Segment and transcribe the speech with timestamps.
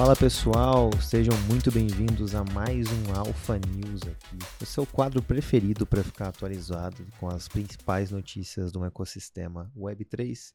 [0.00, 5.84] Fala pessoal, sejam muito bem-vindos a mais um Alpha News aqui, o seu quadro preferido
[5.84, 10.54] para ficar atualizado com as principais notícias do ecossistema Web3,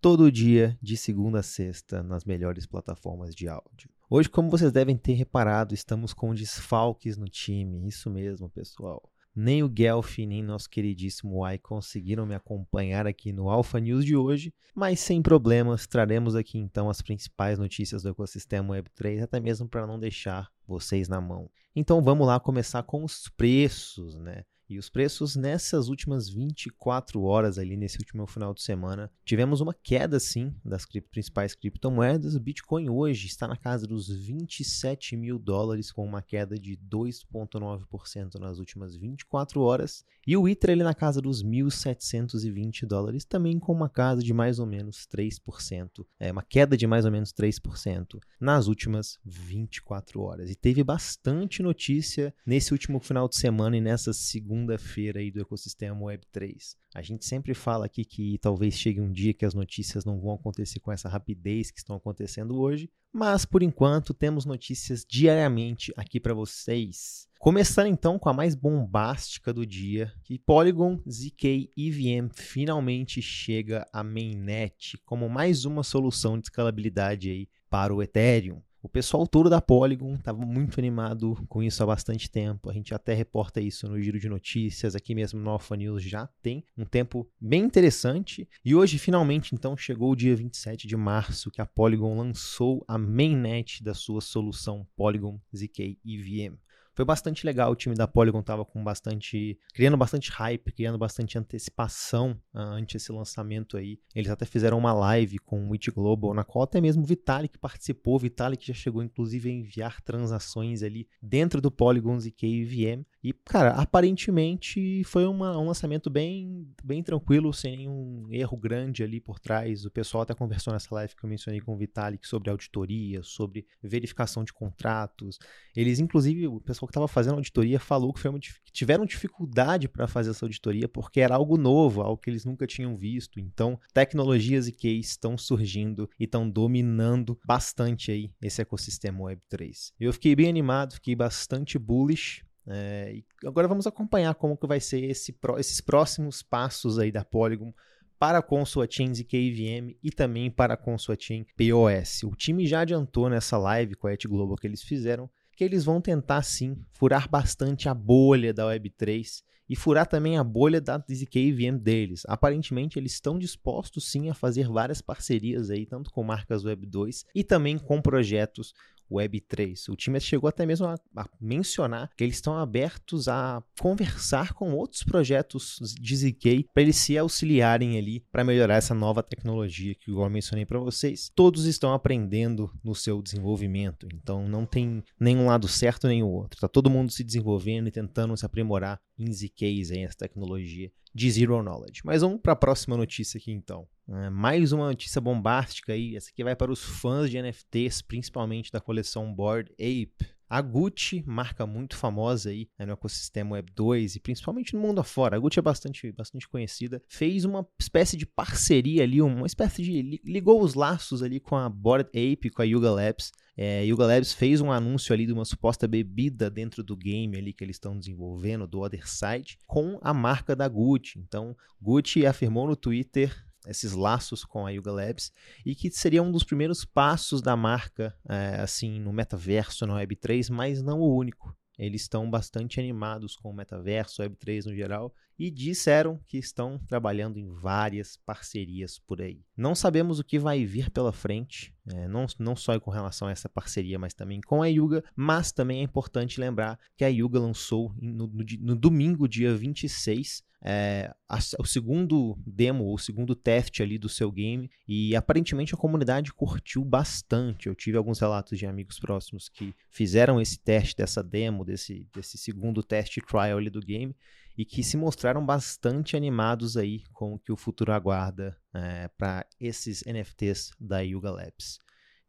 [0.00, 3.88] todo dia, de segunda a sexta, nas melhores plataformas de áudio.
[4.10, 9.08] Hoje, como vocês devem ter reparado, estamos com desfalques no time, isso mesmo, pessoal.
[9.34, 14.16] Nem o Guelph, nem nosso queridíssimo Ai conseguiram me acompanhar aqui no Alpha News de
[14.16, 19.68] hoje, mas sem problemas, traremos aqui então as principais notícias do ecossistema Web3, até mesmo
[19.68, 21.50] para não deixar vocês na mão.
[21.74, 24.44] Então vamos lá começar com os preços, né?
[24.70, 29.74] E os preços nessas últimas 24 horas ali, nesse último final de semana, tivemos uma
[29.74, 32.36] queda sim das cripto, principais criptomoedas.
[32.36, 38.38] O Bitcoin hoje está na casa dos 27 mil dólares, com uma queda de 2,9%
[38.38, 40.04] nas últimas 24 horas.
[40.24, 44.60] E o Ether ele na casa dos 1.720 dólares, também com uma casa de mais
[44.60, 50.48] ou menos 3%, é, uma queda de mais ou menos 3% nas últimas 24 horas.
[50.48, 55.40] E teve bastante notícia nesse último final de semana e nessa segunda segunda-feira aí do
[55.40, 56.76] ecossistema Web3.
[56.94, 60.34] A gente sempre fala aqui que talvez chegue um dia que as notícias não vão
[60.34, 66.20] acontecer com essa rapidez que estão acontecendo hoje, mas por enquanto temos notícias diariamente aqui
[66.20, 67.28] para vocês.
[67.38, 74.04] Começando então com a mais bombástica do dia, que Polygon ZK EVM finalmente chega à
[74.04, 78.60] mainnet como mais uma solução de escalabilidade aí para o Ethereum.
[78.82, 82.70] O pessoal todo da Polygon estava muito animado com isso há bastante tempo.
[82.70, 86.26] A gente até reporta isso no giro de notícias, aqui mesmo no Alpha News já
[86.40, 88.48] tem um tempo bem interessante.
[88.64, 92.96] E hoje, finalmente, então, chegou o dia 27 de março que a Polygon lançou a
[92.96, 96.56] mainnet da sua solução Polygon ZK EVM
[97.00, 97.72] foi bastante legal.
[97.72, 99.58] O time da Polygon estava com bastante.
[99.72, 103.98] criando bastante hype, criando bastante antecipação uh, ante esse lançamento aí.
[104.14, 107.58] Eles até fizeram uma live com o Witch Global, na qual até mesmo o Vitalik
[107.58, 108.16] participou.
[108.16, 113.06] O Vitalik já chegou, inclusive, a enviar transações ali dentro do Polygon ZK EVM.
[113.22, 119.20] E, cara, aparentemente foi uma, um lançamento bem, bem tranquilo, sem nenhum erro grande ali
[119.20, 119.84] por trás.
[119.84, 123.66] O pessoal até conversou nessa live que eu mencionei com o Vitalik sobre auditoria, sobre
[123.82, 125.38] verificação de contratos.
[125.76, 130.06] Eles, inclusive, o pessoal que estava fazendo auditoria falou que, uma, que tiveram dificuldade para
[130.06, 133.38] fazer essa auditoria porque era algo novo, algo que eles nunca tinham visto.
[133.38, 139.92] Então, tecnologias e cases estão surgindo e estão dominando bastante aí esse ecossistema Web3.
[139.98, 144.80] Eu fiquei bem animado, fiquei bastante bullish é, e agora vamos acompanhar como que vai
[144.80, 147.72] ser esse, esses próximos passos aí da Polygon
[148.18, 152.22] para com sua chain ZKVM e também para com sua chain POS.
[152.24, 155.28] O time já adiantou nessa live com a Et Global que eles fizeram
[155.60, 160.42] que eles vão tentar sim furar bastante a bolha da Web3 e furar também a
[160.42, 162.22] bolha da ZKVM deles.
[162.26, 167.44] Aparentemente eles estão dispostos sim a fazer várias parcerias aí, tanto com marcas Web2 e
[167.44, 168.72] também com projetos
[169.10, 169.88] Web3.
[169.88, 174.72] O time chegou até mesmo a, a mencionar que eles estão abertos a conversar com
[174.72, 180.10] outros projetos de ZK para eles se auxiliarem ali para melhorar essa nova tecnologia que
[180.10, 181.30] eu mencionei para vocês.
[181.34, 186.56] Todos estão aprendendo no seu desenvolvimento, então não tem nenhum lado certo nem o outro.
[186.56, 191.62] Está todo mundo se desenvolvendo e tentando se aprimorar em ZKs, essa tecnologia de Zero
[191.62, 192.02] Knowledge.
[192.04, 193.86] Mas vamos para a próxima notícia aqui então.
[194.08, 196.16] É, mais uma notícia bombástica aí.
[196.16, 200.39] Essa aqui vai para os fãs de NFTs, principalmente da coleção Bored Ape.
[200.50, 205.00] A Gucci, marca muito famosa aí né, no ecossistema Web 2 e principalmente no mundo
[205.00, 205.36] afora.
[205.36, 207.00] A Gucci é bastante, bastante conhecida.
[207.08, 210.20] Fez uma espécie de parceria ali, uma espécie de.
[210.24, 213.30] ligou os laços ali com a Bored Ape, com a Yuga Labs.
[213.56, 217.52] É, Yuga Labs fez um anúncio ali de uma suposta bebida dentro do game ali
[217.52, 221.20] que eles estão desenvolvendo, do Other Side, com a marca da Gucci.
[221.20, 223.32] Então, Gucci afirmou no Twitter
[223.66, 225.32] esses laços com a Yuga Labs
[225.64, 230.50] e que seria um dos primeiros passos da marca é, assim no metaverso na Web3,
[230.50, 231.54] mas não o único.
[231.78, 237.38] Eles estão bastante animados com o metaverso, Web3 no geral, e disseram que estão trabalhando
[237.38, 239.42] em várias parcerias por aí.
[239.56, 243.30] Não sabemos o que vai vir pela frente, é, não, não só com relação a
[243.30, 247.40] essa parceria, mas também com a Yuga, mas também é importante lembrar que a Yuga
[247.40, 253.82] lançou no, no, no domingo, dia 26, é, a, o segundo demo, o segundo teste
[253.82, 257.66] ali do seu game, e aparentemente a comunidade curtiu bastante.
[257.66, 262.36] Eu tive alguns relatos de amigos próximos que fizeram esse teste dessa demo, desse, desse
[262.36, 264.14] segundo teste trial ali do game,
[264.56, 269.46] e que se mostraram bastante animados aí com o que o futuro aguarda é, para
[269.58, 271.78] esses NFTs da Yuga Labs.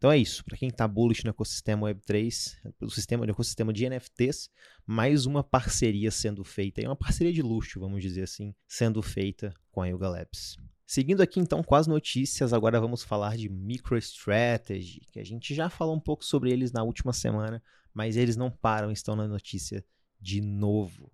[0.01, 0.43] Então é isso.
[0.43, 4.49] Para quem está bullish no ecossistema Web3, o sistema, no ecossistema de NFTs,
[4.83, 9.79] mais uma parceria sendo feita, uma parceria de luxo, vamos dizer assim, sendo feita com
[9.79, 10.57] a Yuga Labs.
[10.87, 15.69] Seguindo aqui então com as notícias, agora vamos falar de MicroStrategy, que a gente já
[15.69, 17.61] falou um pouco sobre eles na última semana,
[17.93, 19.85] mas eles não param, estão na notícia
[20.19, 21.11] de novo.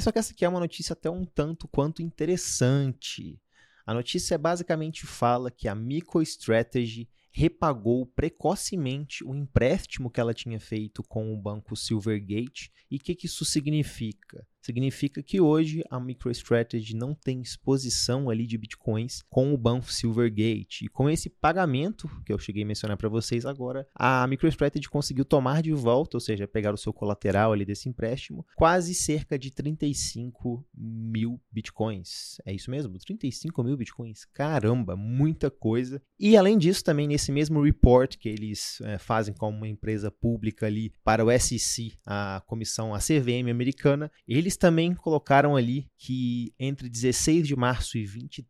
[0.00, 3.40] Só que essa aqui é uma notícia até um tanto quanto interessante.
[3.86, 11.02] A notícia basicamente fala que a MicroStrategy repagou precocemente o empréstimo que ela tinha feito
[11.02, 12.72] com o banco Silvergate.
[12.90, 14.46] E o que, que isso significa?
[14.66, 20.86] Significa que hoje a MicroStrategy não tem exposição ali de bitcoins com o banco Silvergate.
[20.86, 25.24] E com esse pagamento que eu cheguei a mencionar para vocês agora, a MicroStrategy conseguiu
[25.24, 29.52] tomar de volta, ou seja, pegar o seu colateral ali desse empréstimo, quase cerca de
[29.52, 32.40] 35 mil bitcoins.
[32.44, 32.98] É isso mesmo?
[32.98, 34.24] 35 mil bitcoins.
[34.24, 36.02] Caramba, muita coisa.
[36.18, 40.66] E além disso, também nesse mesmo report que eles é, fazem como uma empresa pública
[40.66, 46.52] ali para o SEC, a comissão, a CVM americana, eles eles também colocaram ali que
[46.58, 48.46] entre 16 de março e 20,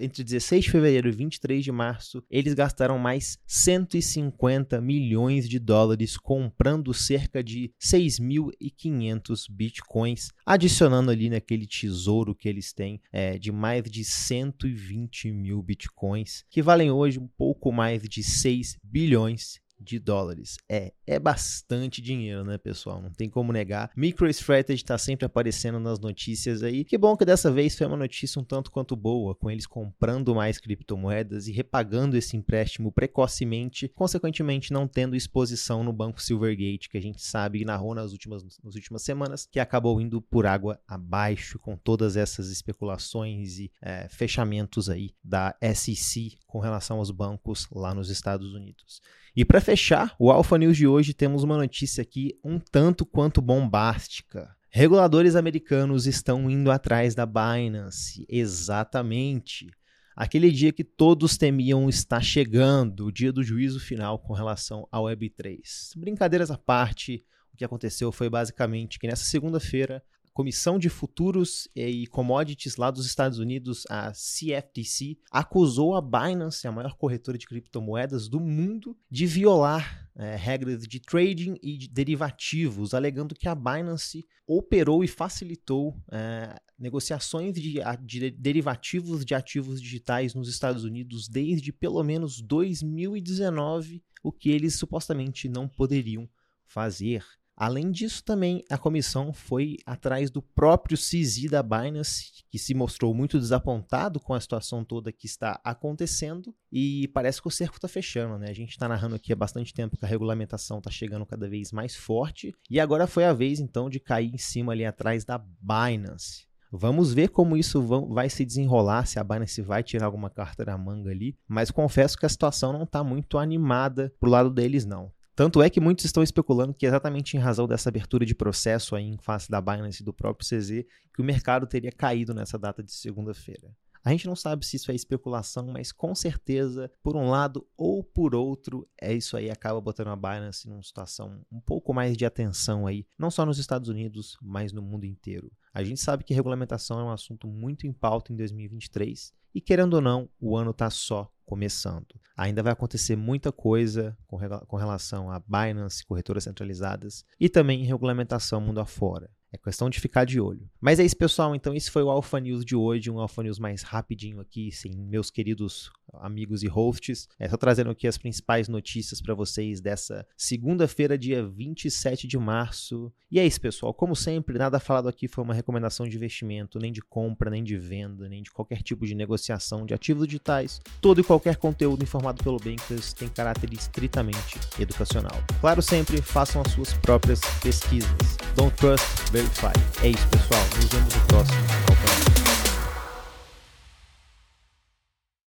[0.00, 6.16] entre 16 de fevereiro e 23 de março, eles gastaram mais 150 milhões de dólares
[6.16, 13.82] comprando cerca de 6.500 bitcoins, adicionando ali naquele tesouro que eles têm é, de mais
[13.90, 20.58] de 120 mil bitcoins, que valem hoje um pouco mais de 6 bilhões de dólares.
[20.68, 23.00] É, é bastante dinheiro, né, pessoal?
[23.00, 23.90] Não tem como negar.
[23.96, 26.84] MicroStrategy está sempre aparecendo nas notícias aí.
[26.84, 30.34] Que bom que dessa vez foi uma notícia um tanto quanto boa, com eles comprando
[30.34, 36.98] mais criptomoedas e repagando esse empréstimo precocemente, consequentemente não tendo exposição no banco Silvergate, que
[36.98, 40.78] a gente sabe e narrou nas últimas, nas últimas semanas, que acabou indo por água
[40.86, 47.66] abaixo com todas essas especulações e é, fechamentos aí da SEC com relação aos bancos
[47.72, 49.00] lá nos Estados Unidos.
[49.36, 53.40] E para fechar, o Alpha News de hoje temos uma notícia aqui um tanto quanto
[53.40, 54.54] bombástica.
[54.68, 58.26] Reguladores americanos estão indo atrás da Binance.
[58.28, 59.70] Exatamente.
[60.16, 65.04] Aquele dia que todos temiam está chegando, o dia do juízo final com relação ao
[65.04, 65.60] Web3.
[65.96, 67.24] Brincadeiras à parte,
[67.54, 70.02] o que aconteceu foi basicamente que nessa segunda-feira
[70.40, 76.72] Comissão de Futuros e Commodities lá dos Estados Unidos, a CFTC, acusou a Binance, a
[76.72, 82.94] maior corretora de criptomoedas do mundo, de violar é, regras de trading e de derivativos,
[82.94, 90.32] alegando que a Binance operou e facilitou é, negociações de, de derivativos de ativos digitais
[90.32, 96.26] nos Estados Unidos desde pelo menos 2019, o que eles supostamente não poderiam
[96.64, 97.22] fazer.
[97.60, 103.12] Além disso, também a comissão foi atrás do próprio CZ da Binance, que se mostrou
[103.12, 107.86] muito desapontado com a situação toda que está acontecendo e parece que o cerco está
[107.86, 108.48] fechando, né?
[108.48, 111.70] A gente está narrando aqui há bastante tempo que a regulamentação está chegando cada vez
[111.70, 115.36] mais forte e agora foi a vez então de cair em cima ali atrás da
[115.36, 116.48] Binance.
[116.72, 120.78] Vamos ver como isso vai se desenrolar, se a Binance vai tirar alguma carta da
[120.78, 125.12] manga ali, mas confesso que a situação não está muito animada pro lado deles não.
[125.40, 129.06] Tanto é que muitos estão especulando que exatamente em razão dessa abertura de processo aí
[129.06, 130.84] em face da Binance e do próprio CZ,
[131.14, 133.74] que o mercado teria caído nessa data de segunda-feira.
[134.04, 138.04] A gente não sabe se isso é especulação, mas com certeza, por um lado ou
[138.04, 142.26] por outro, é isso aí acaba botando a Binance numa situação um pouco mais de
[142.26, 145.50] atenção aí, não só nos Estados Unidos, mas no mundo inteiro.
[145.72, 149.94] A gente sabe que regulamentação é um assunto muito em pauta em 2023 e querendo
[149.94, 152.14] ou não, o ano está só começando.
[152.36, 158.60] Ainda vai acontecer muita coisa com, com relação a Binance, corretoras centralizadas e também regulamentação
[158.60, 159.28] mundo afora.
[159.52, 160.70] É questão de ficar de olho.
[160.80, 161.56] Mas é isso, pessoal.
[161.56, 163.10] Então, esse foi o Alpha News de hoje.
[163.10, 167.28] Um Alpha News mais rapidinho aqui, sem meus queridos amigos e hosts.
[167.36, 173.12] É só trazendo aqui as principais notícias para vocês dessa segunda-feira, dia 27 de março.
[173.28, 173.92] E é isso, pessoal.
[173.92, 177.76] Como sempre, nada falado aqui foi uma recomendação de investimento, nem de compra, nem de
[177.76, 180.80] venda, nem de qualquer tipo de negociação de ativos digitais.
[181.00, 185.36] Todo e qualquer conteúdo informado pelo Bankers tem caráter estritamente educacional.
[185.60, 188.10] Claro, sempre façam as suas próprias pesquisas.
[188.54, 189.72] Don't trust, verify.
[190.02, 190.62] É isso, pessoal.
[190.76, 192.29] Nos vemos no próximo.